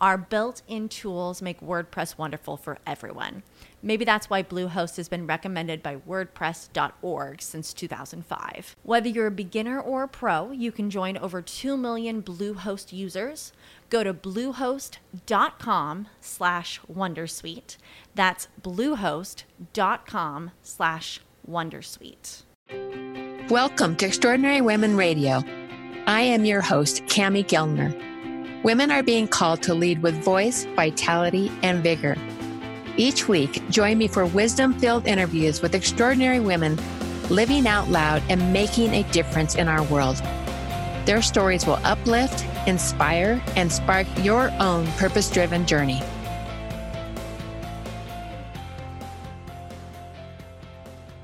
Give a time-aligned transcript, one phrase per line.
[0.00, 3.42] Our built in tools make WordPress wonderful for everyone.
[3.82, 8.76] Maybe that's why Bluehost has been recommended by WordPress.org since 2005.
[8.84, 13.52] Whether you're a beginner or a pro, you can join over 2 million Bluehost users.
[13.90, 17.76] Go to bluehost.com slash Wondersuite.
[18.14, 22.42] That's bluehost.com slash Wondersuite.
[23.50, 25.42] Welcome to Extraordinary Women Radio.
[26.06, 28.07] I am your host, Cami Gellner.
[28.68, 32.18] Women are being called to lead with voice, vitality, and vigor.
[32.98, 36.78] Each week, join me for wisdom filled interviews with extraordinary women
[37.30, 40.16] living out loud and making a difference in our world.
[41.06, 46.02] Their stories will uplift, inspire, and spark your own purpose driven journey.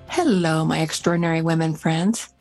[0.08, 2.33] Hello, my extraordinary women friends.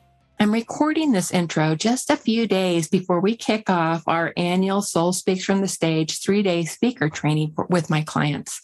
[0.44, 5.14] I'm recording this intro just a few days before we kick off our annual Soul
[5.14, 8.60] Speaks from the Stage three day speaker training with my clients.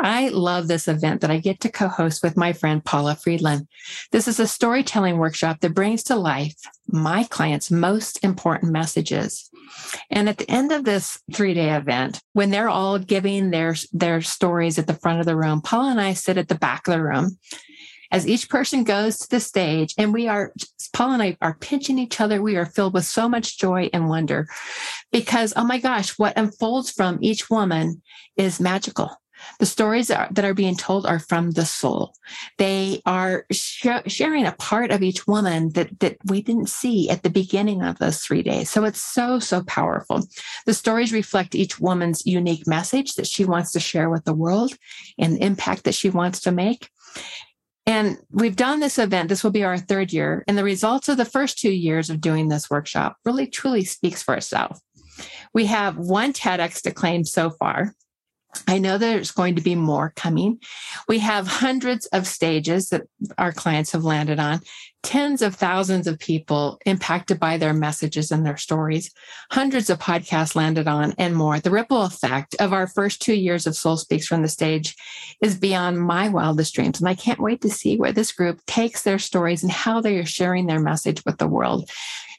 [0.00, 3.68] I love this event that I get to co host with my friend Paula Friedland.
[4.10, 9.50] This is a storytelling workshop that brings to life my clients' most important messages.
[10.10, 14.22] And at the end of this three day event, when they're all giving their, their
[14.22, 16.94] stories at the front of the room, Paula and I sit at the back of
[16.94, 17.36] the room
[18.12, 20.52] as each person goes to the stage and we are
[20.92, 24.08] paul and i are pinching each other we are filled with so much joy and
[24.08, 24.46] wonder
[25.10, 28.00] because oh my gosh what unfolds from each woman
[28.36, 29.10] is magical
[29.58, 32.14] the stories that are, that are being told are from the soul.
[32.58, 37.22] They are sh- sharing a part of each woman that, that we didn't see at
[37.22, 38.70] the beginning of those three days.
[38.70, 40.24] So it's so, so powerful.
[40.66, 44.74] The stories reflect each woman's unique message that she wants to share with the world
[45.18, 46.88] and the impact that she wants to make.
[47.86, 49.28] And we've done this event.
[49.28, 50.44] This will be our third year.
[50.46, 54.22] And the results of the first two years of doing this workshop really truly speaks
[54.22, 54.80] for itself.
[55.52, 57.94] We have one TEDx to claim so far.
[58.68, 60.58] I know there's going to be more coming.
[61.08, 63.02] We have hundreds of stages that
[63.38, 64.60] our clients have landed on,
[65.02, 69.10] tens of thousands of people impacted by their messages and their stories,
[69.50, 71.60] hundreds of podcasts landed on, and more.
[71.60, 74.94] The ripple effect of our first two years of Soul Speaks from the stage
[75.42, 77.00] is beyond my wildest dreams.
[77.00, 80.18] And I can't wait to see where this group takes their stories and how they
[80.18, 81.90] are sharing their message with the world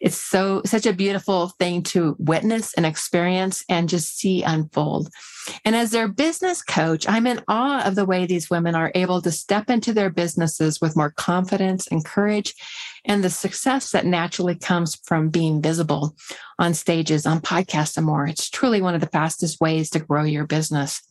[0.04, 5.10] it's so such a beautiful thing to witness and experience and just see unfold.
[5.64, 9.22] And as their business coach, I'm in awe of the way these women are able
[9.22, 12.54] to step into their businesses with more confidence and courage
[13.06, 16.16] and the success that naturally comes from being visible
[16.60, 18.28] on stages, on podcasts, and more.
[18.28, 21.02] It's truly one of the fastest ways to grow your business.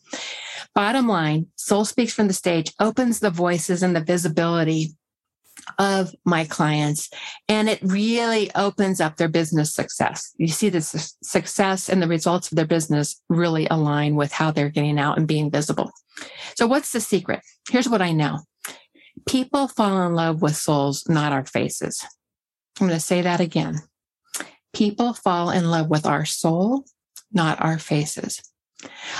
[0.74, 4.94] Bottom line, Soul Speaks from the Stage opens the voices and the visibility
[5.78, 7.09] of my clients
[7.49, 10.33] and it really opens up their business success.
[10.37, 14.69] You see the success and the results of their business really align with how they're
[14.69, 15.91] getting out and being visible.
[16.55, 17.41] So what's the secret?
[17.71, 18.41] Here's what I know.
[19.27, 22.05] People fall in love with souls, not our faces.
[22.81, 23.81] I'm going to say that again.
[24.72, 26.84] People fall in love with our soul,
[27.33, 28.43] not our faces.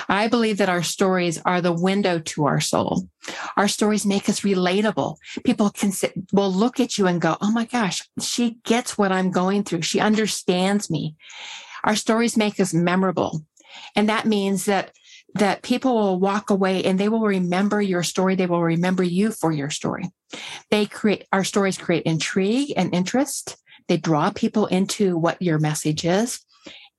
[0.09, 3.09] I believe that our stories are the window to our soul.
[3.57, 5.17] Our stories make us relatable.
[5.45, 9.13] People can sit, will look at you and go, Oh my gosh, she gets what
[9.13, 9.83] I'm going through.
[9.83, 11.17] She understands me.
[11.85, 13.45] Our stories make us memorable.
[13.97, 14.93] And that means that
[15.35, 18.35] that people will walk away and they will remember your story.
[18.35, 20.11] They will remember you for your story.
[20.71, 23.57] They create our stories create intrigue and interest.
[23.89, 26.45] They draw people into what your message is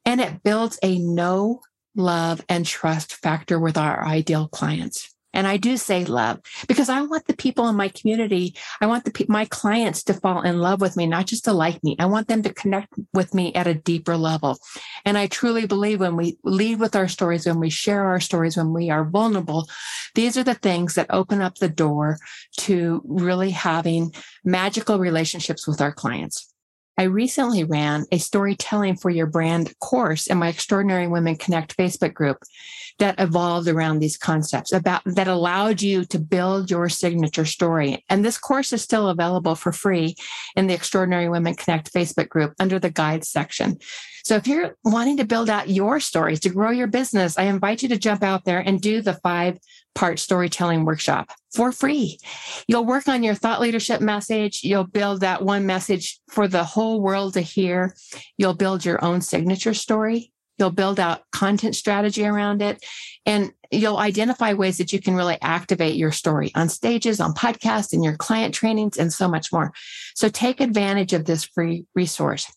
[0.06, 1.62] and it builds a know
[1.96, 5.14] love, and trust factor with our ideal clients.
[5.34, 9.04] And I do say love because I want the people in my community, I want
[9.04, 11.96] the my clients to fall in love with me, not just to like me.
[11.98, 14.60] I want them to connect with me at a deeper level.
[15.06, 18.58] And I truly believe when we lead with our stories, when we share our stories,
[18.58, 19.68] when we are vulnerable,
[20.14, 22.20] these are the things that open up the door
[22.60, 24.14] to really having
[24.44, 26.53] magical relationships with our clients.
[26.98, 32.14] I recently ran a storytelling for your brand course in my Extraordinary Women Connect Facebook
[32.14, 32.38] group
[33.00, 38.06] that evolved around these concepts about that allowed you to build your signature story.
[38.10, 40.16] And this course is still available for free
[40.56, 43.80] in the Extraordinary Women Connect Facebook group under the guides section.
[44.24, 47.82] So if you're wanting to build out your stories to grow your business, I invite
[47.82, 49.58] you to jump out there and do the five
[49.96, 52.20] part storytelling workshop for free.
[52.68, 54.64] You'll work on your thought leadership message.
[54.64, 57.96] You'll build that one message for the whole world to hear.
[58.38, 60.32] You'll build your own signature story.
[60.58, 62.84] You'll build out content strategy around it
[63.26, 67.94] and you'll identify ways that you can really activate your story on stages, on podcasts,
[67.94, 69.72] in your client trainings, and so much more.
[70.16, 72.52] So take advantage of this free resource.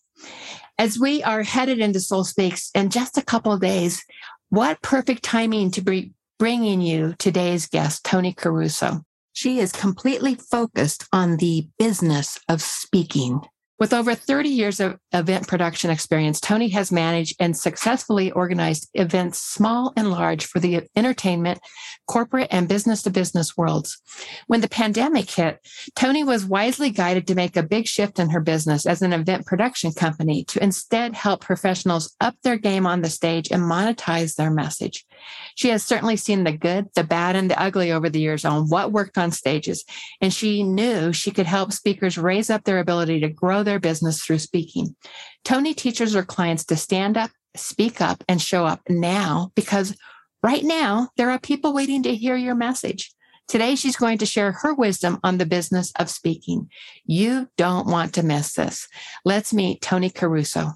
[0.77, 4.03] As we are headed into Soul Speaks in just a couple days,
[4.49, 9.01] what perfect timing to be bringing you today's guest, Toni Caruso.
[9.33, 13.41] She is completely focused on the business of speaking.
[13.79, 19.39] With over 30 years of event production experience, Toni has managed and successfully organized events
[19.39, 21.59] small and large for the entertainment,
[22.07, 24.01] corporate, and business to business worlds.
[24.47, 25.59] When the pandemic hit,
[25.95, 29.45] Toni was wisely guided to make a big shift in her business as an event
[29.45, 34.49] production company to instead help professionals up their game on the stage and monetize their
[34.49, 35.05] message.
[35.53, 38.69] She has certainly seen the good, the bad, and the ugly over the years on
[38.69, 39.83] what worked on stages,
[40.19, 44.21] and she knew she could help speakers raise up their ability to grow their business
[44.21, 44.95] through speaking.
[45.43, 49.95] Toni teaches her clients to stand up, speak up, and show up now because
[50.41, 53.13] right now there are people waiting to hear your message.
[53.47, 56.69] Today, she's going to share her wisdom on the business of speaking.
[57.05, 58.89] You don't want to miss this.
[59.23, 60.73] Let's meet Toni Caruso.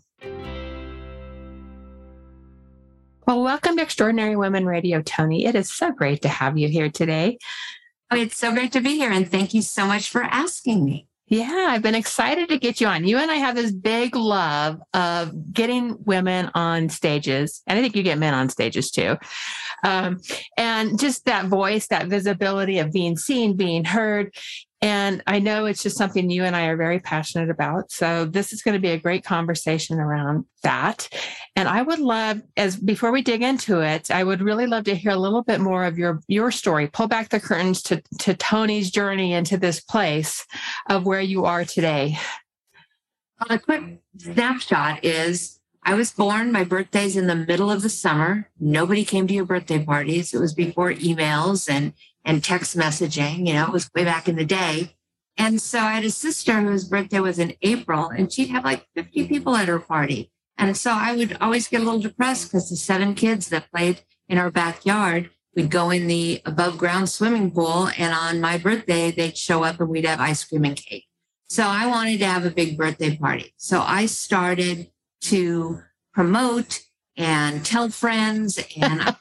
[3.27, 5.45] Well, welcome to Extraordinary Women Radio, Toni.
[5.45, 7.39] It is so great to have you here today.
[8.09, 9.11] Oh, it's so great to be here.
[9.11, 11.07] And thank you so much for asking me.
[11.31, 13.05] Yeah, I've been excited to get you on.
[13.05, 17.63] You and I have this big love of getting women on stages.
[17.65, 19.15] And I think you get men on stages too.
[19.85, 20.19] Um,
[20.57, 24.35] and just that voice, that visibility of being seen, being heard.
[24.83, 27.91] And I know it's just something you and I are very passionate about.
[27.91, 31.07] So this is going to be a great conversation around that.
[31.55, 34.95] And I would love, as before we dig into it, I would really love to
[34.95, 36.87] hear a little bit more of your your story.
[36.87, 40.45] Pull back the curtains to to Toni's journey into this place
[40.89, 42.17] of where you are today.
[43.49, 43.83] A quick
[44.17, 48.49] snapshot is I was born, my birthday's in the middle of the summer.
[48.59, 50.33] Nobody came to your birthday parties.
[50.33, 51.93] It was before emails and
[52.25, 53.47] and text messaging.
[53.47, 54.95] You know, it was way back in the day.
[55.37, 58.85] And so I had a sister whose birthday was in April, and she'd have like
[58.95, 60.31] 50 people at her party.
[60.57, 64.01] And so I would always get a little depressed because the seven kids that played
[64.27, 67.89] in our backyard we'd go in the above ground swimming pool.
[67.97, 71.05] And on my birthday, they'd show up and we'd have ice cream and cake.
[71.49, 73.53] So I wanted to have a big birthday party.
[73.57, 74.89] So I started
[75.23, 75.81] to
[76.13, 76.81] promote
[77.17, 79.15] and tell friends and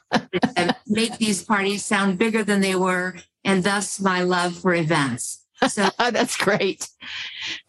[0.87, 5.45] make these parties sound bigger than they were, and thus my love for events.
[5.67, 6.87] So that's great.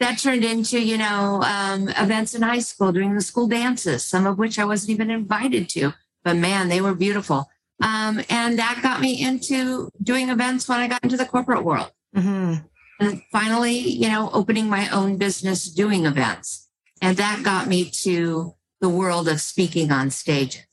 [0.01, 4.27] That turned into, you know, um, events in high school, doing the school dances, some
[4.27, 5.93] of which I wasn't even invited to,
[6.25, 7.49] but man, they were beautiful.
[7.83, 11.91] Um, and that got me into doing events when I got into the corporate world.
[12.17, 12.67] Mm-hmm.
[13.01, 16.69] And finally, you know, opening my own business doing events.
[17.01, 20.72] And that got me to the world of speaking on stages.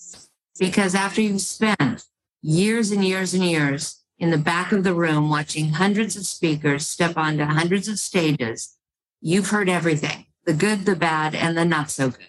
[0.60, 2.06] Because after you've spent
[2.42, 6.86] years and years and years in the back of the room watching hundreds of speakers
[6.86, 8.76] step onto hundreds of stages,
[9.22, 12.28] you've heard everything the good, the bad, and the not so good.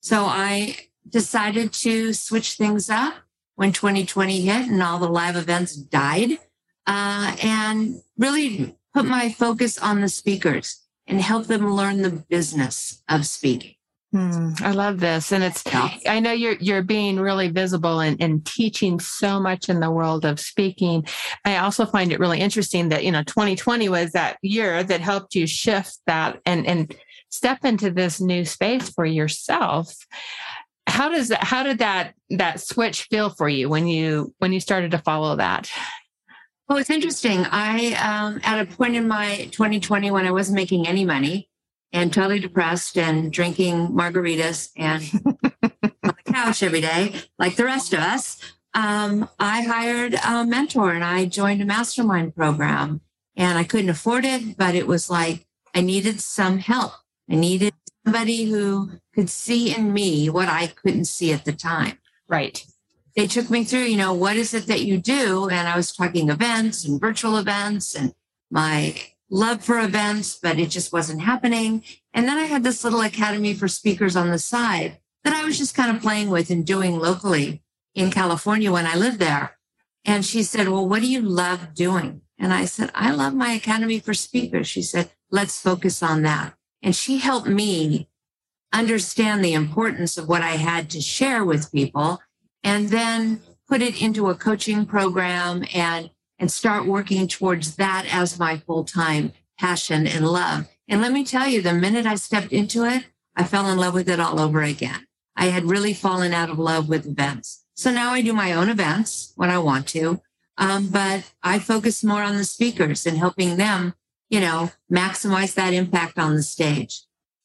[0.00, 0.76] So I
[1.08, 3.14] decided to switch things up
[3.54, 6.38] when 2020 hit and all the live events died
[6.86, 13.02] uh, and really put my focus on the speakers and help them learn the business
[13.08, 13.74] of speaking.
[14.12, 15.30] Hmm, I love this.
[15.30, 15.62] And it's.
[15.72, 20.24] I know you're, you're being really visible and, and teaching so much in the world
[20.24, 21.06] of speaking.
[21.44, 25.36] I also find it really interesting that, you know, 2020 was that year that helped
[25.36, 26.96] you shift that and, and
[27.28, 29.94] step into this new space for yourself.
[30.88, 34.58] How does that, how did that, that switch feel for you when you, when you
[34.58, 35.70] started to follow that?
[36.68, 37.46] Well, it's interesting.
[37.50, 41.49] I, um, at a point in my 2020 when I wasn't making any money,
[41.92, 45.02] and totally depressed and drinking margaritas and
[45.62, 48.40] on the couch every day, like the rest of us,
[48.74, 53.00] um, I hired a mentor and I joined a mastermind program.
[53.36, 56.92] And I couldn't afford it, but it was like I needed some help.
[57.30, 57.72] I needed
[58.04, 61.98] somebody who could see in me what I couldn't see at the time.
[62.28, 62.64] Right.
[63.16, 65.48] They took me through, you know, what is it that you do?
[65.48, 68.14] And I was talking events and virtual events and
[68.50, 68.94] my
[69.30, 71.84] love for events, but it just wasn't happening.
[72.12, 75.58] And then I had this little academy for speakers on the side that I was
[75.58, 77.62] just kind of playing with and doing locally
[77.94, 79.56] in California when I lived there.
[80.04, 82.22] And she said, Well, what do you love doing?
[82.38, 84.66] And I said, I love my Academy for Speakers.
[84.66, 86.54] She said, Let's focus on that.
[86.82, 88.08] And she helped me
[88.72, 92.20] understand the importance of what I had to share with people
[92.62, 96.10] and then put it into a coaching program and
[96.40, 100.66] and start working towards that as my full-time passion and love.
[100.88, 103.04] And let me tell you, the minute I stepped into it,
[103.36, 105.06] I fell in love with it all over again.
[105.36, 107.64] I had really fallen out of love with events.
[107.74, 110.20] So now I do my own events when I want to.
[110.58, 113.94] Um, but I focus more on the speakers and helping them,
[114.28, 117.02] you know, maximize that impact on the stage.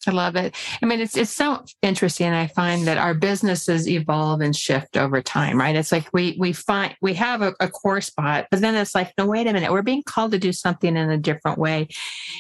[0.07, 0.55] I love it.
[0.81, 2.31] I mean, it's it's so interesting.
[2.31, 5.75] I find that our businesses evolve and shift over time, right?
[5.75, 9.13] It's like we we find we have a, a, core spot, but then it's like,
[9.17, 11.87] no, wait a minute, we're being called to do something in a different way.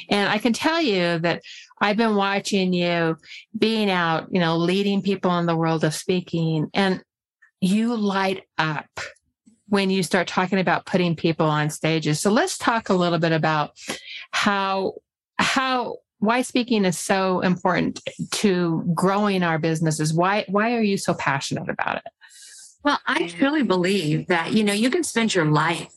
[0.09, 1.41] And I can tell you that
[1.81, 3.17] I've been watching you
[3.57, 7.03] being out, you know, leading people in the world of speaking, and
[7.61, 8.87] you light up
[9.67, 12.19] when you start talking about putting people on stages.
[12.19, 13.71] So let's talk a little bit about
[14.31, 14.93] how
[15.37, 20.13] how why speaking is so important to growing our businesses.
[20.13, 22.11] Why why are you so passionate about it?
[22.83, 25.93] Well, I truly believe that you know you can spend your life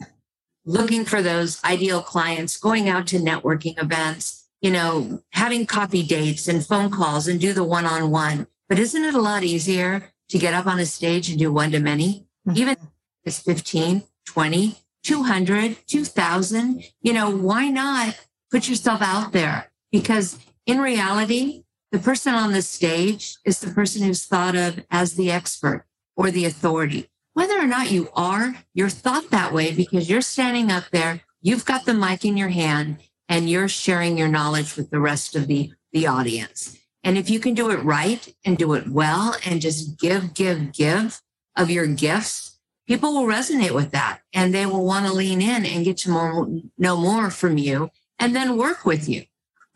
[0.64, 6.46] looking for those ideal clients, going out to networking events, you know, having coffee dates
[6.46, 8.46] and phone calls and do the one-on-one.
[8.68, 11.70] But isn't it a lot easier to get up on a stage and do one
[11.70, 12.26] to many?
[12.46, 12.58] Mm-hmm.
[12.58, 12.78] Even if
[13.24, 18.18] it's 15, 20, 200, 2000, you know, why not
[18.50, 19.70] put yourself out there?
[19.90, 25.14] Because in reality, the person on the stage is the person who's thought of as
[25.14, 27.08] the expert or the authority.
[27.32, 31.64] Whether or not you are, you're thought that way because you're standing up there, you've
[31.64, 35.46] got the mic in your hand, and you're sharing your knowledge with the rest of
[35.46, 36.76] the, the audience.
[37.04, 40.72] And if you can do it right and do it well and just give, give,
[40.72, 41.20] give
[41.56, 45.64] of your gifts, people will resonate with that and they will want to lean in
[45.64, 49.24] and get to more, know more from you and then work with you.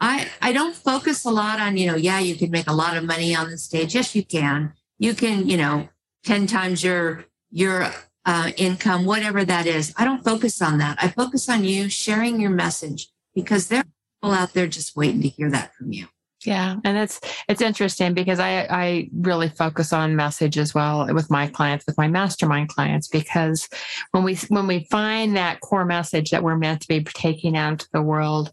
[0.03, 2.97] I, I don't focus a lot on, you know, yeah, you can make a lot
[2.97, 3.95] of money on the stage.
[3.95, 4.73] Yes, you can.
[4.99, 5.89] You can, you know,
[6.25, 7.89] 10 times your, your
[8.27, 9.95] uh, income, whatever that is.
[9.97, 10.99] I don't focus on that.
[11.01, 13.87] I focus on you sharing your message because there are
[14.21, 16.09] people out there just waiting to hear that from you.
[16.45, 21.31] Yeah, and it's it's interesting because I I really focus on message as well with
[21.31, 23.69] my clients, with my mastermind clients, because
[24.11, 27.73] when we when we find that core message that we're meant to be taking out
[27.73, 28.51] into the world,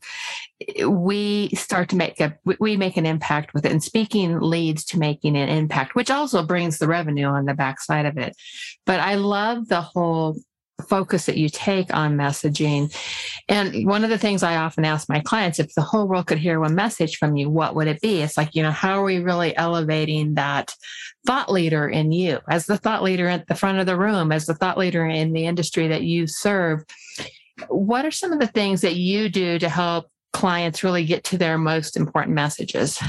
[0.85, 4.99] we start to make a we make an impact with it, and speaking leads to
[4.99, 8.35] making an impact, which also brings the revenue on the backside of it.
[8.85, 10.37] But I love the whole
[10.87, 12.93] focus that you take on messaging.
[13.47, 16.37] And one of the things I often ask my clients if the whole world could
[16.37, 18.21] hear one message from you, what would it be?
[18.21, 20.73] It's like, you know, how are we really elevating that
[21.25, 24.45] thought leader in you as the thought leader at the front of the room, as
[24.45, 26.83] the thought leader in the industry that you serve?
[27.67, 31.37] What are some of the things that you do to help clients really get to
[31.37, 32.99] their most important messages?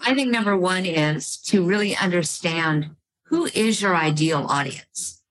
[0.00, 2.90] I think number one is to really understand
[3.24, 5.22] who is your ideal audience.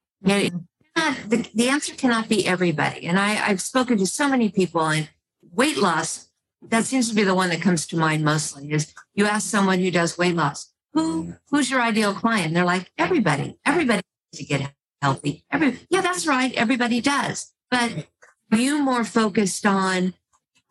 [1.26, 3.06] The, the answer cannot be everybody.
[3.06, 5.08] And I, I've spoken to so many people and
[5.52, 6.28] weight loss,
[6.62, 9.78] that seems to be the one that comes to mind mostly is you ask someone
[9.78, 12.48] who does weight loss, who, who's your ideal client?
[12.48, 14.02] And they're like, everybody, everybody
[14.34, 15.44] to get healthy.
[15.50, 16.52] Every, yeah, that's right.
[16.54, 17.52] Everybody does.
[17.70, 18.08] But
[18.50, 20.14] you more focused on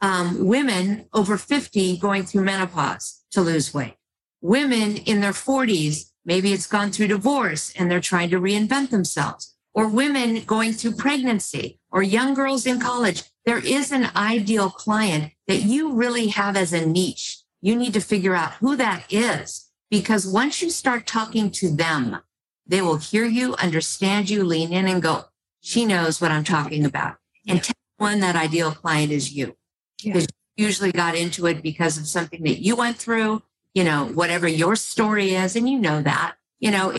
[0.01, 3.95] um, women over 50 going through menopause to lose weight.
[4.41, 9.56] Women in their 40s, maybe it's gone through divorce and they're trying to reinvent themselves
[9.77, 13.21] or women going through pregnancy or young girls in college.
[13.45, 17.37] There is an ideal client that you really have as a niche.
[17.61, 22.17] You need to figure out who that is because once you start talking to them,
[22.65, 25.25] they will hear you, understand you, lean in and go,
[25.61, 27.17] she knows what I'm talking about.
[27.47, 29.55] And tell one, that ideal client is you.
[30.03, 33.43] Because you usually got into it because of something that you went through,
[33.75, 36.95] you know, whatever your story is, and you know that, you know,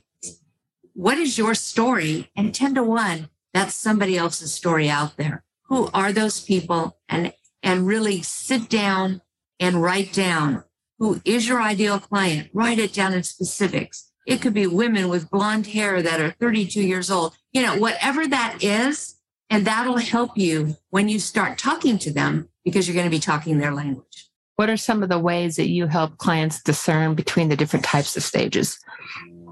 [0.99, 2.29] what is your story?
[2.35, 5.45] And 10 to 1, that's somebody else's story out there.
[5.69, 6.99] Who are those people?
[7.09, 9.23] And, and really sit down
[9.61, 10.65] and write down
[10.99, 12.51] who is your ideal client.
[12.53, 14.11] Write it down in specifics.
[14.27, 17.37] It could be women with blonde hair that are 32 years old.
[17.53, 19.15] You know, whatever that is,
[19.51, 23.21] and that'll help you when you start talking to them because you're going to be
[23.21, 24.29] talking their language.
[24.57, 28.17] What are some of the ways that you help clients discern between the different types
[28.17, 28.81] of stages?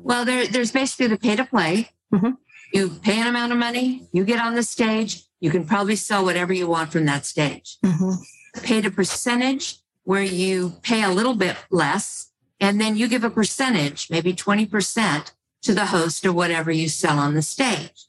[0.07, 1.91] Well, there, there's basically the pay to play.
[2.15, 2.31] Mm-hmm.
[2.73, 6.25] You pay an amount of money, you get on the stage, you can probably sell
[6.25, 7.79] whatever you want from that stage.
[7.85, 8.63] Mm-hmm.
[8.63, 13.31] paid a percentage where you pay a little bit less and then you give a
[13.31, 15.33] percentage, maybe 20%
[15.63, 18.07] to the host or whatever you sell on the stage.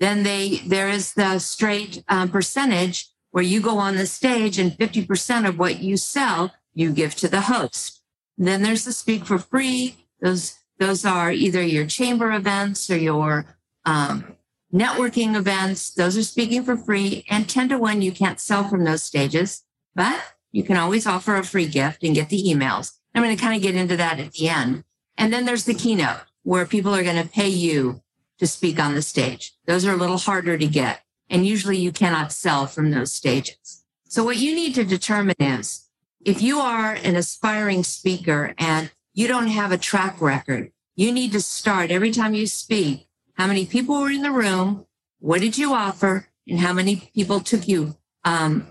[0.00, 4.72] Then they, there is the straight um, percentage where you go on the stage and
[4.72, 8.00] 50% of what you sell, you give to the host.
[8.38, 10.06] And then there's the speak for free.
[10.22, 14.36] Those, those are either your chamber events or your, um,
[14.72, 15.90] networking events.
[15.90, 18.02] Those are speaking for free and 10 to 1.
[18.02, 19.62] You can't sell from those stages,
[19.94, 22.92] but you can always offer a free gift and get the emails.
[23.14, 24.84] I'm going to kind of get into that at the end.
[25.16, 28.02] And then there's the keynote where people are going to pay you
[28.38, 29.54] to speak on the stage.
[29.66, 31.00] Those are a little harder to get.
[31.30, 33.84] And usually you cannot sell from those stages.
[34.04, 35.88] So what you need to determine is
[36.24, 41.32] if you are an aspiring speaker and you don't have a track record, you need
[41.32, 44.86] to start every time you speak how many people were in the room,
[45.18, 48.68] what did you offer, and how many people took you, um,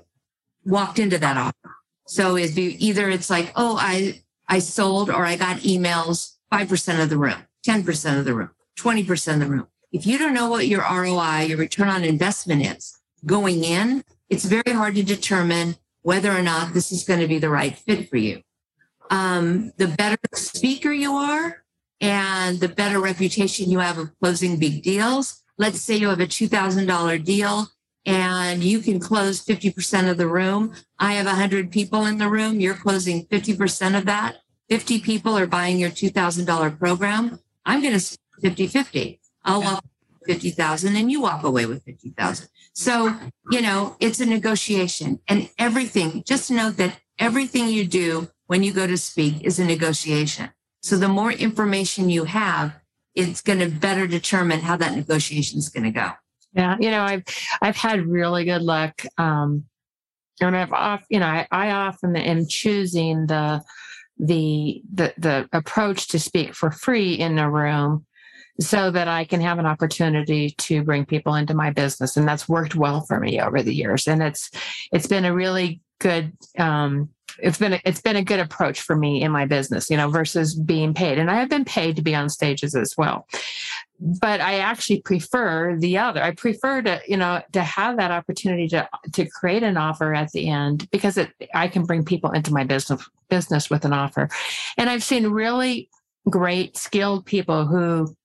[0.65, 1.75] walked into that offer.
[2.07, 7.01] So if you either it's like, oh, I, I sold or I got emails 5%
[7.01, 9.67] of the room, 10% of the room, 20% of the room.
[9.91, 14.45] If you don't know what your ROI, your return on investment is going in, it's
[14.45, 18.09] very hard to determine whether or not this is going to be the right fit
[18.09, 18.41] for you.
[19.09, 21.63] Um, the better speaker you are,
[22.03, 25.41] and the better reputation you have of closing big deals.
[25.57, 27.67] Let's say you have a $2,000 deal
[28.05, 30.73] and you can close 50% of the room.
[30.99, 32.59] I have 100 people in the room.
[32.59, 34.37] You're closing 50% of that.
[34.69, 37.39] 50 people are buying your $2,000 program.
[37.65, 39.21] I'm going to 50 50.
[39.45, 39.85] I'll walk
[40.25, 42.49] 50,000 and you walk away with 50,000.
[42.73, 43.15] So,
[43.49, 48.73] you know, it's a negotiation and everything, just note that everything you do when you
[48.73, 50.49] go to speak is a negotiation.
[50.81, 52.75] So the more information you have,
[53.15, 56.11] it's going to better determine how that negotiation is going to go.
[56.53, 57.23] Yeah, you know, I've
[57.61, 59.65] I've had really good luck, um,
[60.39, 63.63] and I've off, you know, I, I often am choosing the
[64.19, 68.05] the the the approach to speak for free in a room
[68.59, 72.17] so that I can have an opportunity to bring people into my business.
[72.17, 74.07] And that's worked well for me over the years.
[74.07, 74.51] And it's
[74.91, 78.95] it's been a really good um, it's been a, it's been a good approach for
[78.95, 81.17] me in my business, you know, versus being paid.
[81.17, 83.27] And I have been paid to be on stages as well.
[83.99, 86.21] But I actually prefer the other.
[86.21, 90.31] I prefer to, you know, to have that opportunity to to create an offer at
[90.31, 94.29] the end because it I can bring people into my business business with an offer.
[94.77, 95.89] And I've seen really
[96.29, 98.15] great skilled people who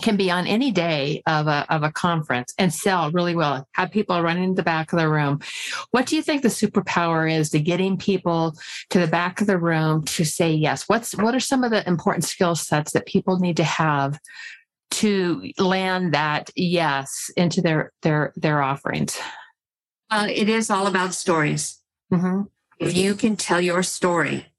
[0.00, 3.90] can be on any day of a, of a conference and sell really well, have
[3.90, 5.40] people running in the back of the room.
[5.90, 8.54] What do you think the superpower is to getting people
[8.90, 10.88] to the back of the room to say yes?
[10.88, 14.18] What's, what are some of the important skill sets that people need to have
[14.92, 19.18] to land that yes into their, their, their offerings?
[20.10, 21.80] Uh, it is all about stories.
[22.12, 22.42] Mm-hmm.
[22.78, 24.52] If you can tell your story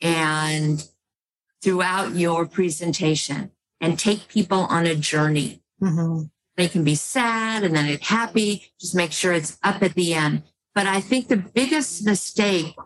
[0.00, 0.86] and
[1.62, 5.62] throughout your presentation, and take people on a journey.
[5.82, 6.24] Mm-hmm.
[6.56, 8.72] They can be sad and then it happy.
[8.80, 10.42] Just make sure it's up at the end.
[10.74, 12.76] But I think the biggest mistake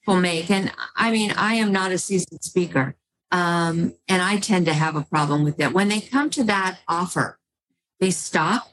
[0.00, 2.96] people make, and I mean, I am not a seasoned speaker,
[3.30, 5.72] um, and I tend to have a problem with it.
[5.72, 7.38] When they come to that offer,
[8.00, 8.68] they stop.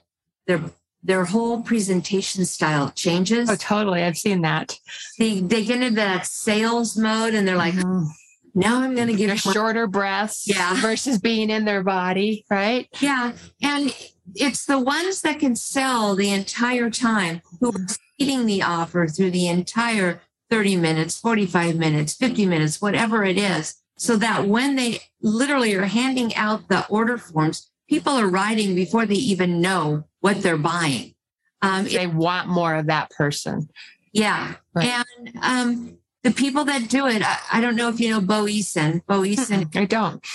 [0.47, 3.49] Their their whole presentation style changes.
[3.49, 4.03] Oh, totally.
[4.03, 4.77] I've seen that.
[5.17, 8.07] They they get into that sales mode, and they're like, mm-hmm
[8.53, 10.79] now I'm going to give a shorter breaths yeah.
[10.81, 12.87] versus being in their body, right?
[12.99, 13.33] Yeah.
[13.61, 13.95] And
[14.35, 17.85] it's the ones that can sell the entire time who are
[18.17, 23.75] eating the offer through the entire 30 minutes, 45 minutes, 50 minutes, whatever it is.
[23.97, 29.05] So that when they literally are handing out the order forms, people are writing before
[29.05, 31.15] they even know what they're buying.
[31.61, 33.67] Um, they it, want more of that person.
[34.13, 34.55] Yeah.
[34.73, 35.03] Right.
[35.19, 38.43] And um, the people that do it, I, I, don't know if you know Bo
[38.43, 39.01] Eason.
[39.05, 39.75] Bo Eason.
[39.75, 40.25] I don't.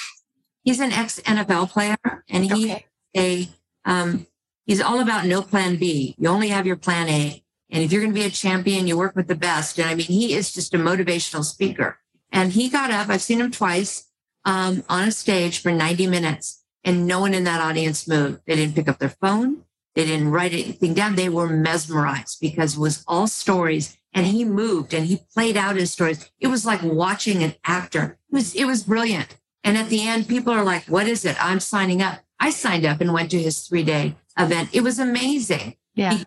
[0.63, 1.97] He's an ex NFL player
[2.29, 2.87] and he okay.
[3.17, 3.49] a
[3.85, 4.27] um
[4.65, 6.15] he's all about no plan B.
[6.19, 7.43] You only have your plan A.
[7.71, 9.79] And if you're going to be a champion, you work with the best.
[9.79, 11.99] And I mean, he is just a motivational speaker.
[12.31, 14.09] And he got up, I've seen him twice
[14.45, 18.43] um, on a stage for 90 minutes and no one in that audience moved.
[18.47, 19.65] They didn't pick up their phone.
[19.95, 21.15] They didn't write anything down.
[21.15, 25.77] They were mesmerized because it was all stories and he moved and he played out
[25.77, 26.31] his stories.
[26.41, 28.19] It was like watching an actor.
[28.31, 29.37] It was, it was brilliant.
[29.65, 31.37] And at the end, people are like, what is it?
[31.45, 32.21] I'm signing up.
[32.39, 34.71] I signed up and went to his three day event.
[34.73, 35.77] It was amazing.
[35.95, 36.23] Yeah.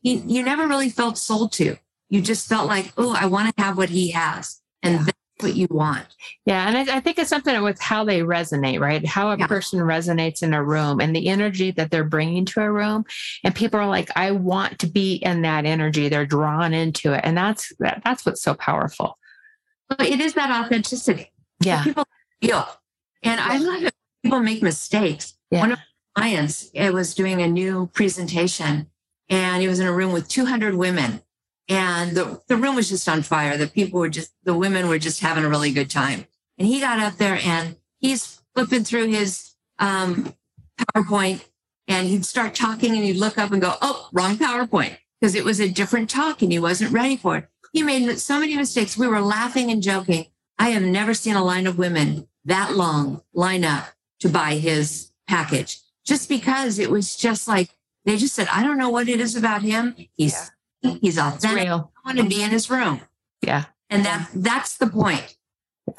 [0.00, 1.76] He, you never really felt sold to.
[2.08, 4.60] You just felt like, oh, I want to have what he has.
[4.82, 5.12] And yeah.
[5.46, 6.04] What you want.
[6.44, 6.66] Yeah.
[6.66, 9.06] And I, I think it's something with how they resonate, right?
[9.06, 9.46] How a Yeah.
[9.46, 13.04] person resonates in a room and the energy that they're bringing to a room.
[13.44, 16.08] And people are like, I want to be in that energy.
[16.08, 17.20] They're drawn into it.
[17.22, 19.18] And that's, that, that's what's so powerful.
[19.88, 21.32] But it is that authenticity.
[21.60, 21.84] Yeah.
[21.84, 22.04] People
[22.42, 22.66] feel.
[23.22, 23.94] And I love it.
[24.24, 25.34] People make mistakes.
[25.50, 25.60] Yeah.
[25.60, 25.78] One of
[26.16, 28.90] my clients it was doing a new presentation
[29.28, 31.22] and he was in a room with 200 women.
[31.68, 33.56] And the, the room was just on fire.
[33.56, 36.26] The people were just, the women were just having a really good time.
[36.58, 40.34] And he got up there and he's flipping through his um,
[40.78, 41.44] PowerPoint
[41.88, 44.96] and he'd start talking and he'd look up and go, Oh, wrong PowerPoint.
[45.20, 47.48] Because it was a different talk and he wasn't ready for it.
[47.72, 48.96] He made so many mistakes.
[48.96, 50.26] We were laughing and joking.
[50.58, 53.88] I have never seen a line of women that long line up
[54.20, 57.70] to buy his package just because it was just like
[58.04, 59.96] they just said, I don't know what it is about him.
[60.16, 60.50] He's
[60.82, 61.64] he's authentic.
[61.64, 61.92] real.
[62.04, 63.00] I want to be in his room.
[63.42, 63.64] Yeah.
[63.90, 65.36] And that that's the point.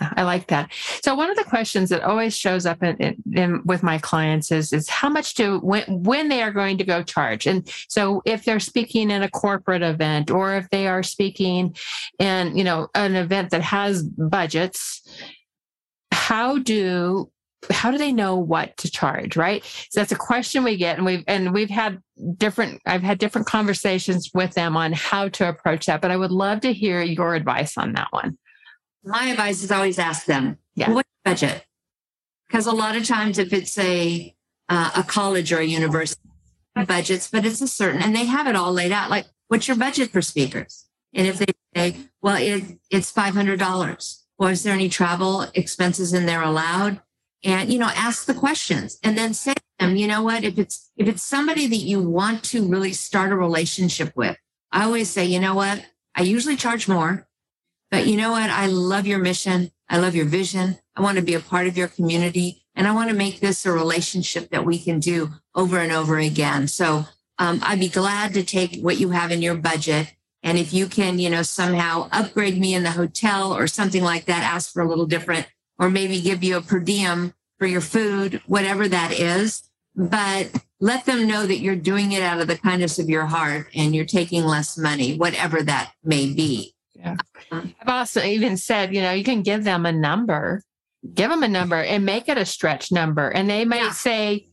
[0.01, 0.71] I like that.
[1.01, 4.51] So one of the questions that always shows up in, in, in with my clients
[4.51, 7.47] is is how much do when when they are going to go charge.
[7.47, 11.75] And so if they're speaking in a corporate event or if they are speaking
[12.19, 15.01] in you know an event that has budgets,
[16.11, 17.31] how do
[17.71, 21.05] how do they know what to charge right so that's a question we get and
[21.05, 22.01] we've and we've had
[22.37, 26.31] different i've had different conversations with them on how to approach that but i would
[26.31, 28.37] love to hear your advice on that one
[29.03, 30.91] My advice is always ask them, Yeah.
[30.91, 31.65] what's your budget?
[32.47, 34.33] Because a lot of times if it's a
[34.69, 36.21] uh, a college or a university
[36.85, 39.09] budgets, but it's a certain and they have it all laid out.
[39.09, 40.85] Like, what's your budget for speakers?
[41.13, 45.47] And if they say, well, it, it's five hundred dollars, or is there any travel
[45.55, 47.01] expenses in there allowed?
[47.47, 50.59] And you know, ask the questions and then say to them, you know what, if
[50.59, 54.35] it's if it's somebody that you want to really start a relationship with,
[54.73, 55.81] I always say, you know what,
[56.13, 57.25] I usually charge more,
[57.89, 61.23] but you know what, I love your mission, I love your vision, I want to
[61.23, 64.65] be a part of your community, and I want to make this a relationship that
[64.65, 66.67] we can do over and over again.
[66.67, 67.05] So
[67.39, 70.13] um, I'd be glad to take what you have in your budget.
[70.43, 74.25] And if you can, you know, somehow upgrade me in the hotel or something like
[74.25, 75.47] that, ask for a little different,
[75.79, 79.63] or maybe give you a per diem for your food, whatever that is.
[79.95, 83.67] But let them know that you're doing it out of the kindness of your heart
[83.73, 86.75] and you're taking less money, whatever that may be.
[86.93, 87.15] Yeah.
[87.51, 87.61] Uh-huh.
[87.81, 90.61] I've also even said, you know, you can give them a number,
[91.15, 93.29] give them a number and make it a stretch number.
[93.29, 93.91] And they might Yeah.
[93.91, 94.47] say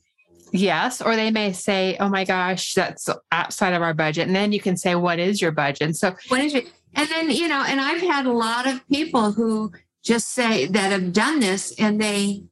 [0.53, 4.27] yes, or they may say, oh my gosh, that's outside of our budget.
[4.27, 5.83] And then you can say, what is your budget?
[5.83, 6.71] And so, What is it?
[6.95, 9.73] And then, you know, and I've had a lot of people who
[10.05, 12.45] just say that have done this and they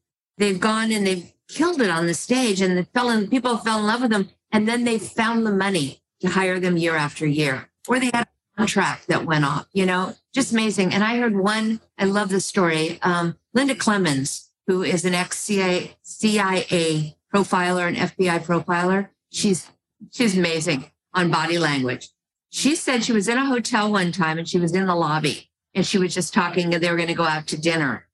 [0.43, 3.79] they've gone and they've killed it on the stage and the fell in, people fell
[3.79, 7.27] in love with them and then they found the money to hire them year after
[7.27, 7.69] year.
[7.89, 10.93] Or they had a contract that went off, you know, just amazing.
[10.93, 12.99] And I heard one, I love the story.
[13.03, 15.97] Um, Linda Clemens, who is an ex CIA,
[17.33, 19.09] profiler and FBI profiler.
[19.31, 19.69] She's
[20.11, 22.09] she's amazing on body language.
[22.51, 25.51] She said she was in a hotel one time and she was in the lobby
[25.75, 28.07] and she was just talking and they were going to go out to dinner.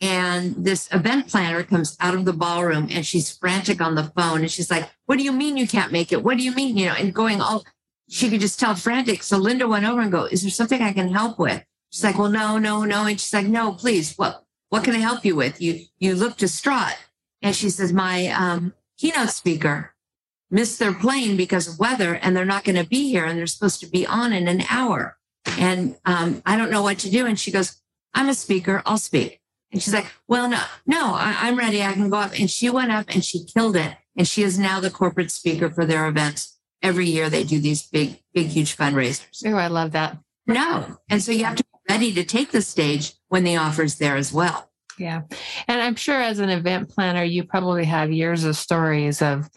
[0.00, 4.40] And this event planner comes out of the ballroom and she's frantic on the phone
[4.40, 6.22] and she's like, What do you mean you can't make it?
[6.22, 6.76] What do you mean?
[6.76, 7.64] You know, and going all,
[8.08, 9.22] she could just tell frantic.
[9.22, 11.64] So Linda went over and go, Is there something I can help with?
[11.90, 13.06] She's like, Well, no, no, no.
[13.06, 14.14] And she's like, No, please.
[14.16, 15.62] What, what can I help you with?
[15.62, 16.98] You, you look distraught.
[17.40, 19.94] And she says, My um, keynote speaker
[20.50, 23.46] missed their plane because of weather and they're not going to be here and they're
[23.46, 25.16] supposed to be on in an hour.
[25.58, 27.24] And um, I don't know what to do.
[27.24, 27.80] And she goes,
[28.14, 28.82] I'm a speaker.
[28.84, 29.40] I'll speak.
[29.72, 31.82] And she's like, well, no, no, I, I'm ready.
[31.82, 32.38] I can go up.
[32.38, 33.96] And she went up and she killed it.
[34.16, 36.58] And she is now the corporate speaker for their events.
[36.82, 39.42] Every year they do these big, big, huge fundraisers.
[39.44, 40.18] oh, I love that.
[40.46, 40.98] No.
[41.08, 44.16] And so you have to be ready to take the stage when the offer's there
[44.16, 44.70] as well.
[44.98, 45.22] Yeah.
[45.68, 49.48] And I'm sure as an event planner, you probably have years of stories of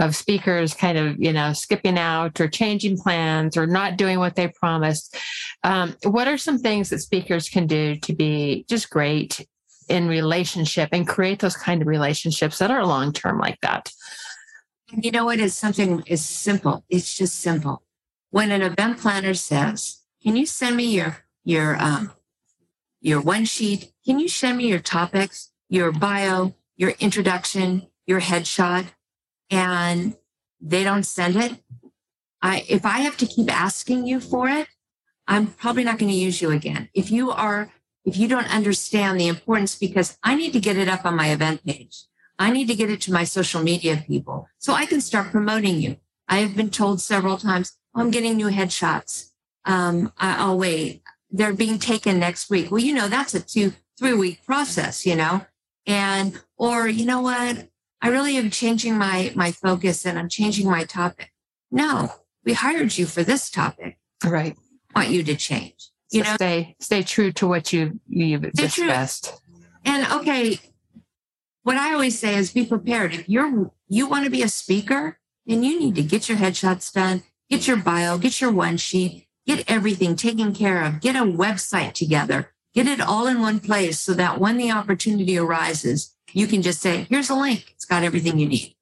[0.00, 4.34] of speakers kind of, you know, skipping out or changing plans or not doing what
[4.34, 5.16] they promised.
[5.62, 9.46] Um, what are some things that speakers can do to be just great
[9.88, 13.92] in relationship and create those kind of relationships that are long term like that?
[14.92, 16.84] You know what is something is simple.
[16.88, 17.84] It's just simple.
[18.30, 22.12] When an event planner says, "Can you send me your your um
[23.00, 23.92] your one sheet?
[24.10, 28.86] Can you send me your topics, your bio, your introduction, your headshot?"
[29.50, 30.16] And
[30.60, 31.62] they don't send it.
[32.42, 34.66] I if I have to keep asking you for it,
[35.28, 36.88] I'm probably not going to use you again.
[36.92, 37.70] If you are
[38.04, 41.28] if you don't understand the importance because I need to get it up on my
[41.30, 42.02] event page.
[42.36, 45.80] I need to get it to my social media people so I can start promoting
[45.80, 45.98] you.
[46.26, 49.30] I have been told several times, oh, I'm getting new headshots.
[49.66, 51.02] Um, I, I'll wait.
[51.30, 52.72] they're being taken next week.
[52.72, 55.46] Well, you know, that's a two, three week process, you know,
[55.86, 57.68] and, or, you know what?
[58.00, 61.30] I really am changing my, my focus and I'm changing my topic.
[61.70, 62.10] No,
[62.44, 63.98] we hired you for this topic.
[64.24, 64.56] Right.
[64.94, 65.90] I want you to change.
[66.10, 69.32] You So know, stay stay true to what you you've discussed.
[69.84, 70.58] and okay,
[71.62, 73.14] what I always say is be prepared.
[73.14, 76.92] If you're you want to be a speaker, then you need to get your headshots
[76.92, 81.20] done, get your bio, get your one sheet, get everything taken care of, get a
[81.20, 86.46] website together, get it all in one place so that when the opportunity arises, you
[86.46, 87.72] can just say, here's a link.
[87.74, 88.74] It's got everything you need.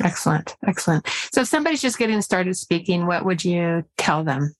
[0.00, 0.56] Excellent.
[0.66, 1.06] Excellent.
[1.32, 4.54] So if somebody's just getting started speaking, what would you tell them?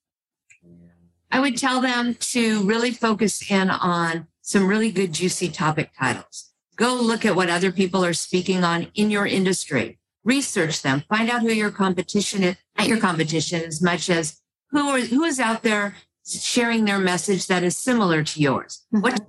[1.31, 6.51] I would tell them to really focus in on some really good, juicy topic titles.
[6.77, 9.99] Go look at what other people are speaking on in your industry.
[10.25, 11.05] Research them.
[11.09, 15.25] Find out who your competition is, not your competition as much as who are, who
[15.25, 15.97] is out there
[16.29, 18.85] sharing their message that is similar to yours.
[18.95, 19.03] Mm-hmm.
[19.03, 19.27] What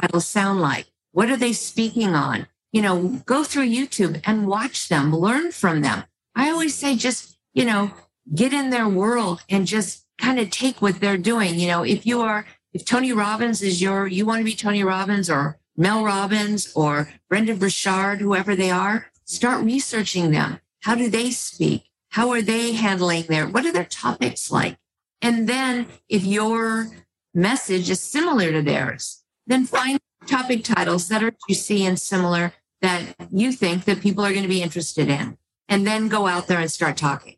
[0.00, 0.86] titles sound like?
[1.12, 2.46] What are they speaking on?
[2.72, 6.04] You know, go through YouTube and watch them, learn from them.
[6.34, 7.90] I always say just, you know,
[8.34, 11.58] get in their world and just kind of take what they're doing.
[11.58, 14.84] You know, if you are, if Tony Robbins is your, you want to be Tony
[14.84, 20.60] Robbins or Mel Robbins or Brendon Burchard, whoever they are, start researching them.
[20.82, 21.84] How do they speak?
[22.10, 24.76] How are they handling their, what are their topics like?
[25.22, 26.88] And then if your
[27.34, 32.52] message is similar to theirs, then find topic titles that are juicy and similar
[32.82, 35.38] that you think that people are going to be interested in.
[35.68, 37.36] And then go out there and start talking.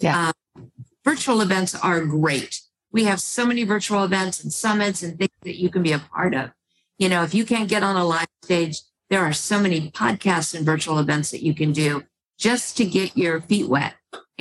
[0.00, 0.32] Yeah.
[0.56, 0.70] Um,
[1.04, 2.62] virtual events are great.
[2.90, 5.98] We have so many virtual events and summits and things that you can be a
[5.98, 6.50] part of.
[6.98, 10.54] You know, if you can't get on a live stage, there are so many podcasts
[10.54, 12.04] and virtual events that you can do
[12.38, 13.94] just to get your feet wet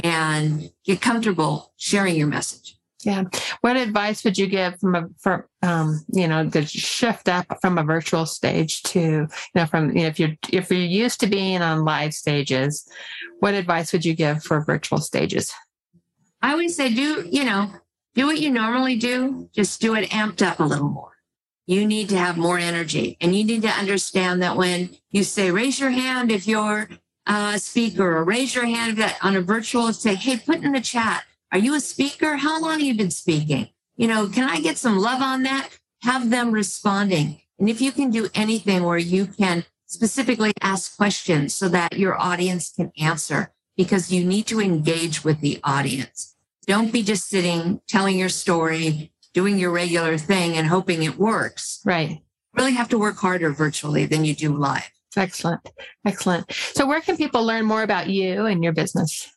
[0.03, 2.74] and get comfortable sharing your message.
[3.05, 3.25] Yeah.
[3.61, 7.77] What advice would you give from a from um, you know, the shift up from
[7.77, 11.27] a virtual stage to, you know, from you know, if you're if you're used to
[11.27, 12.89] being on live stages,
[13.39, 15.53] what advice would you give for virtual stages?
[16.41, 17.71] I always say, do, you know,
[18.15, 21.11] do what you normally do, just do it amped up a little more.
[21.67, 25.51] You need to have more energy and you need to understand that when you say,
[25.51, 26.89] raise your hand if you're
[27.27, 31.23] a speaker or raise your hand on a virtual, say, hey, put in the chat.
[31.55, 32.35] Are you a speaker?
[32.35, 33.69] How long have you been speaking?
[33.95, 35.69] You know, can I get some love on that?
[36.01, 37.39] Have them responding.
[37.57, 42.21] And if you can do anything where you can specifically ask questions so that your
[42.21, 46.35] audience can answer, because you need to engage with the audience.
[46.67, 51.79] Don't be just sitting, telling your story, doing your regular thing and hoping it works.
[51.85, 52.21] Right.
[52.53, 54.91] Really have to work harder virtually than you do live.
[55.15, 55.71] Excellent.
[56.05, 56.51] Excellent.
[56.51, 59.31] So where can people learn more about you and your business?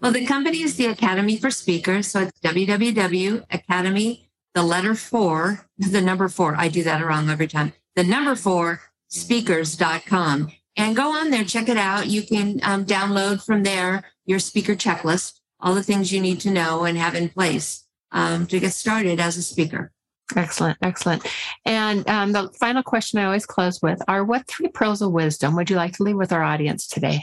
[0.00, 2.08] Well, the company is the Academy for Speakers.
[2.08, 6.54] So it's www.academy, the letter four, the number four.
[6.56, 7.72] I do that wrong every time.
[7.96, 12.06] The number four speakers.com and go on there, check it out.
[12.06, 16.50] You can um, download from there your speaker checklist, all the things you need to
[16.50, 19.92] know and have in place um, to get started as a speaker.
[20.36, 20.78] Excellent.
[20.80, 21.26] Excellent.
[21.64, 25.56] And um, the final question I always close with are what three pearls of wisdom
[25.56, 27.20] would you like to leave with our audience today?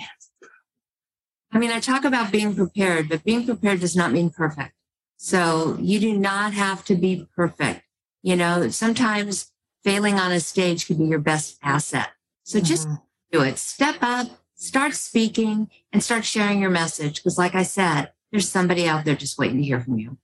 [1.51, 4.73] I mean, I talk about being prepared, but being prepared does not mean perfect.
[5.17, 7.83] So you do not have to be perfect.
[8.21, 9.51] You know, sometimes
[9.83, 12.09] failing on a stage could be your best asset.
[12.43, 13.01] So just Mhm.
[13.31, 13.57] do it.
[13.57, 17.15] Step up, start speaking, and start sharing your message.
[17.15, 20.17] Because, like I said, there's somebody out there just waiting to hear from you.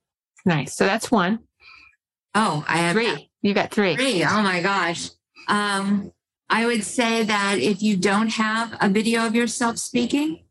[0.45, 0.75] nice.
[0.75, 1.39] So that's one.
[2.36, 3.31] Oh, I have Three.
[3.41, 3.95] You got three.
[3.95, 4.25] Three.
[4.25, 5.09] Oh my gosh.
[5.47, 6.12] Um,
[6.49, 10.42] I would say that if you don't have a video of yourself speaking,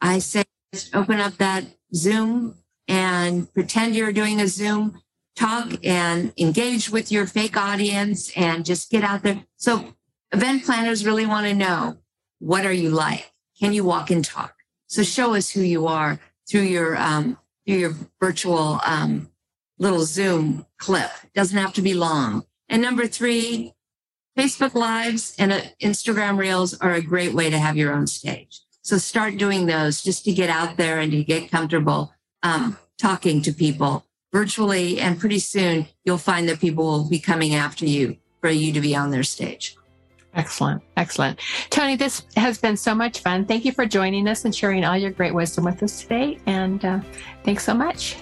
[0.00, 2.56] I say just open up that Zoom
[2.88, 5.00] and pretend you're doing a Zoom
[5.36, 9.44] talk and engage with your fake audience and just get out there.
[9.56, 9.94] So
[10.32, 11.98] event planners really want to know
[12.38, 13.30] what are you like?
[13.58, 14.54] Can you walk and talk?
[14.86, 19.30] So show us who you are through your um, through your virtual um,
[19.78, 21.10] little Zoom clip.
[21.34, 22.44] Doesn't have to be long.
[22.68, 23.74] And number three,
[24.38, 28.60] Facebook Lives and uh, Instagram Reels are a great way to have your own stage.
[28.82, 32.12] So start doing those just to get out there and to get comfortable
[32.42, 35.00] um, talking to people virtually.
[35.00, 38.80] And pretty soon you'll find that people will be coming after you for you to
[38.80, 39.76] be on their stage.
[40.34, 40.82] Excellent.
[40.96, 41.40] Excellent.
[41.70, 43.44] Toni, this has been so much fun.
[43.44, 46.38] Thank you for joining us and sharing all your great wisdom with us today.
[46.46, 47.00] And uh,
[47.44, 48.16] thanks so much.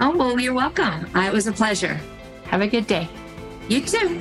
[0.00, 1.08] Oh, well, you're welcome.
[1.16, 2.00] It was a pleasure.
[2.44, 3.08] Have a good day.
[3.68, 4.20] You too.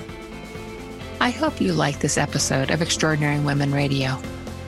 [1.19, 4.19] I hope you liked this episode of Extraordinary Women Radio.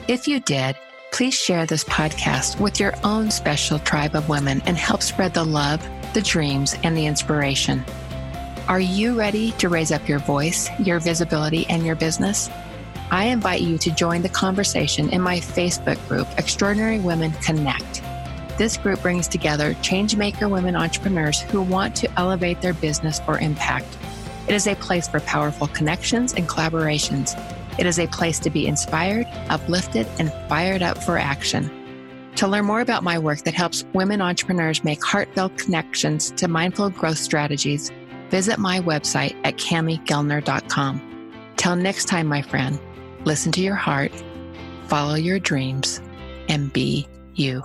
[0.06, 0.76] If you did,
[1.12, 5.44] please share this podcast with your own special tribe of women and help spread the
[5.44, 7.84] love, the dreams, and the inspiration.
[8.68, 12.48] Are you ready to raise up your voice, your visibility, and your business?
[13.10, 18.02] I invite you to join the conversation in my Facebook group, Extraordinary Women Connect.
[18.56, 23.98] This group brings together changemaker women entrepreneurs who want to elevate their business for impact.
[24.46, 27.36] It is a place for powerful connections and collaborations.
[27.78, 31.70] It is a place to be inspired, uplifted, and fired up for action.
[32.36, 36.90] To learn more about my work that helps women entrepreneurs make heartfelt connections to mindful
[36.90, 37.90] growth strategies,
[38.30, 41.06] visit my website at camigellner.com.
[41.56, 42.80] Till next time, my friend,
[43.24, 44.12] listen to your heart,
[44.86, 46.00] follow your dreams,
[46.48, 47.64] and be you.